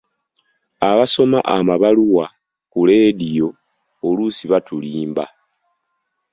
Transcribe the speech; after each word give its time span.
Abasoma 0.89 1.39
amabaluwa 1.55 2.25
ku 2.71 2.79
leediyo 2.87 3.47
oluusi 4.07 4.45
batulimba. 4.51 5.25